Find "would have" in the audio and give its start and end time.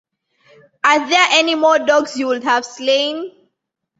2.25-2.65